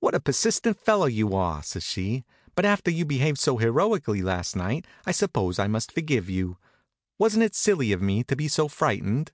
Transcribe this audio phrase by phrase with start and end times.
[0.00, 2.24] "What a persistent fellow you are!" says she.
[2.56, 6.58] "But, after you behaved so heroically last night, I suppose I must forgive you.
[7.20, 9.30] Wasn't it silly of me to be so frightened?"